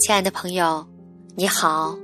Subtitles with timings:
[0.00, 0.86] 亲爱的朋友，
[1.36, 1.94] 你好，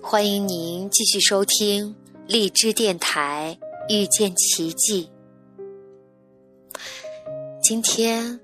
[0.00, 1.92] 欢迎您继续收听
[2.28, 3.58] 荔枝电台
[3.92, 5.10] 《遇见奇迹》。
[7.60, 8.38] 今天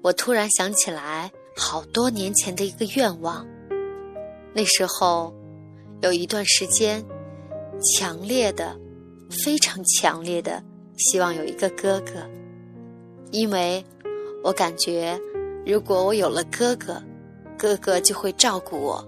[0.00, 3.46] 我突然想起来好多年前的一个愿望，
[4.54, 5.30] 那时候
[6.00, 7.04] 有一段时间，
[7.82, 8.74] 强烈的、
[9.44, 10.64] 非常强烈的
[10.96, 12.26] 希望有一个哥哥，
[13.30, 13.84] 因为
[14.42, 15.20] 我感觉
[15.66, 16.98] 如果我有了哥哥。
[17.58, 19.04] 哥哥就会照顾我，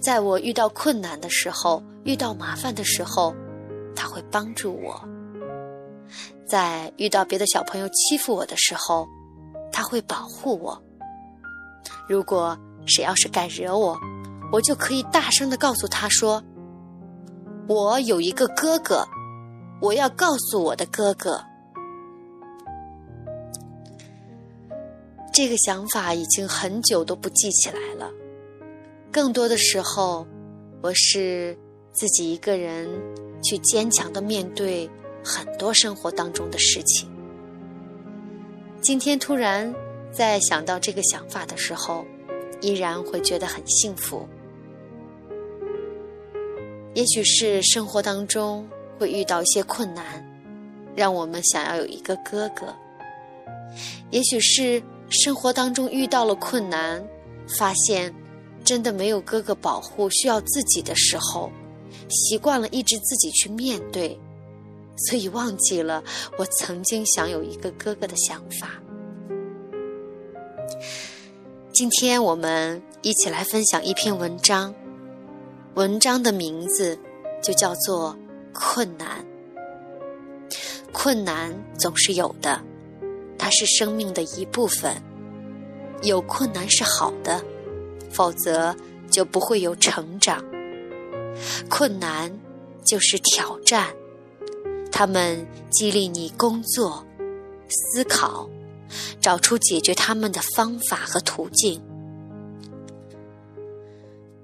[0.00, 3.34] 在我遇到困难的时候、遇到麻烦的时候，
[3.94, 4.94] 他会帮助我；
[6.46, 9.06] 在遇到别的小朋友欺负我的时候，
[9.72, 10.80] 他会保护我。
[12.08, 13.98] 如果谁要是敢惹我，
[14.52, 16.42] 我就可以大声的告诉他说
[17.68, 19.06] ：“我有一个哥哥，
[19.80, 21.42] 我要告诉我的哥哥。”
[25.32, 28.10] 这个想法已经很久都不记起来了。
[29.10, 30.26] 更多的时候，
[30.82, 31.56] 我是
[31.90, 32.86] 自己一个人
[33.42, 34.88] 去坚强的面对
[35.24, 37.08] 很多生活当中的事情。
[38.82, 39.74] 今天突然
[40.12, 42.04] 在想到这个想法的时候，
[42.60, 44.28] 依然会觉得很幸福。
[46.92, 50.22] 也许是生活当中会遇到一些困难，
[50.94, 52.66] 让我们想要有一个哥哥。
[54.10, 54.82] 也许是。
[55.12, 57.06] 生活当中遇到了困难，
[57.58, 58.12] 发现
[58.64, 61.52] 真的没有哥哥保护，需要自己的时候，
[62.08, 64.18] 习惯了一直自己去面对，
[64.96, 66.02] 所以忘记了
[66.38, 68.70] 我曾经想有一个哥哥的想法。
[71.74, 74.74] 今天我们一起来分享一篇文章，
[75.74, 76.98] 文章的名字
[77.42, 78.16] 就叫做
[78.54, 79.22] 《困难》。
[80.90, 82.58] 困难总是有的。
[83.38, 85.02] 它是生命的一部分，
[86.02, 87.42] 有困难是好的，
[88.10, 88.74] 否则
[89.10, 90.44] 就不会有成长。
[91.68, 92.30] 困难
[92.84, 93.94] 就是挑战，
[94.90, 97.04] 他们激励你工作、
[97.68, 98.48] 思考，
[99.20, 101.80] 找出解决他们的方法和途径。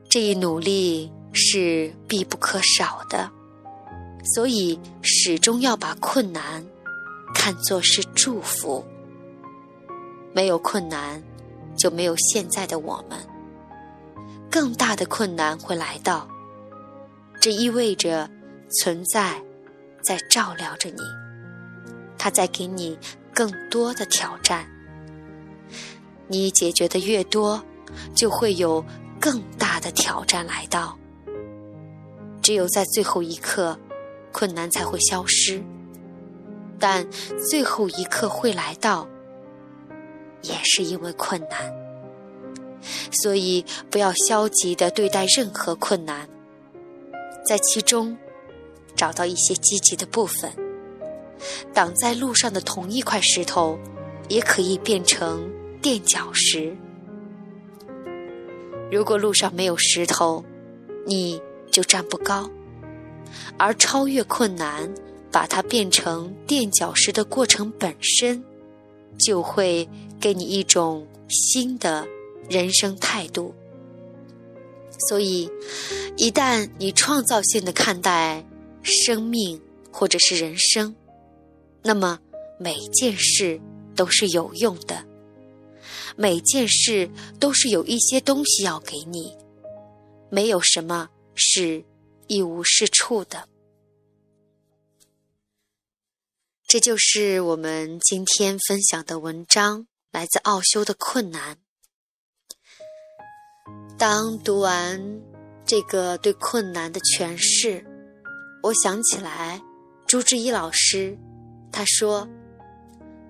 [0.08, 3.30] 这一努力是必不可少的，
[4.34, 6.64] 所以始终要把困难。
[7.34, 8.84] 看作是祝福。
[10.32, 11.22] 没有困难，
[11.78, 13.19] 就没有现在的我们。
[14.50, 16.28] 更大的困难会来到，
[17.41, 18.28] 这意味着
[18.81, 19.41] 存在
[20.03, 21.03] 在照料着你，
[22.19, 22.99] 它在给你
[23.33, 24.66] 更多的挑战。
[26.27, 27.62] 你解决的越多，
[28.15, 28.84] 就会有
[29.21, 30.99] 更大的挑战来到。
[32.43, 33.78] 只有在最后一刻，
[34.33, 35.62] 困难才会消失。
[36.78, 37.06] 但
[37.50, 39.06] 最后一刻会来到，
[40.43, 41.72] 也是因为困难，
[43.10, 46.28] 所以不要消极的对待任何困难，
[47.47, 48.16] 在其中
[48.94, 50.53] 找到一些积极的部分。
[51.72, 53.78] 挡在路上的同一块石头，
[54.28, 55.50] 也可以变成
[55.81, 56.77] 垫脚石。
[58.91, 60.44] 如果路上没有石头，
[61.06, 61.41] 你
[61.71, 62.50] 就站不高，
[63.56, 64.93] 而超越困难。
[65.31, 68.43] 把它变成垫脚石的过程本身，
[69.16, 69.88] 就会
[70.20, 72.06] 给你一种新的
[72.48, 73.54] 人生态度。
[75.08, 75.48] 所以，
[76.16, 78.44] 一旦你创造性的看待
[78.82, 79.60] 生命
[79.92, 80.94] 或者是人生，
[81.82, 82.18] 那么
[82.58, 83.60] 每件事
[83.94, 85.04] 都是有用的，
[86.16, 87.08] 每件事
[87.38, 89.36] 都是有一些东西要给你，
[90.30, 91.84] 没有什么是
[92.26, 93.48] 一无是处的。
[96.68, 101.56] 这就是我们今天分享的文章，来自奥修的困难。
[103.97, 105.22] 当读完
[105.65, 107.82] 这个对困难的诠释，
[108.62, 109.62] 我想起来
[110.06, 111.16] 朱志一老师，
[111.72, 112.28] 他说：“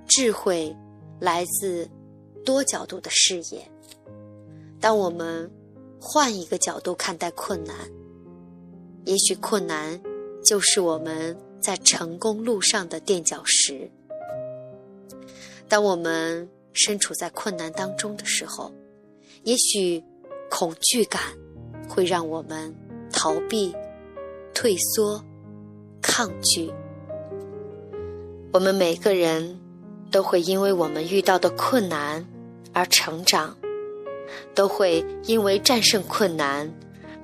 [0.08, 0.76] 智慧
[1.20, 1.88] 来自
[2.44, 3.70] 多角度的视野。
[4.80, 5.48] 当我们
[6.00, 7.88] 换一个角度看待困难，
[9.04, 10.02] 也许困难
[10.44, 13.90] 就是我们。”在成功路上的垫脚石。
[15.68, 18.72] 当我们身处在困难当中的时候，
[19.42, 20.02] 也许
[20.50, 21.20] 恐惧感
[21.88, 22.74] 会让我们
[23.12, 23.74] 逃避、
[24.54, 25.22] 退缩、
[26.00, 26.72] 抗拒。
[28.52, 29.60] 我们每个人
[30.10, 32.26] 都会因为我们遇到的困难
[32.72, 33.54] 而成长，
[34.54, 36.72] 都会因为战胜困难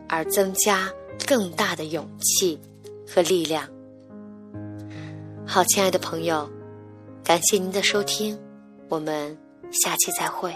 [0.07, 0.93] 而增加
[1.27, 2.61] 更大的勇气
[3.09, 3.67] 和力量。
[5.47, 6.51] 好，亲爱的朋友，
[7.23, 8.37] 感谢您的收听，
[8.89, 9.37] 我们
[9.71, 10.53] 下期再会。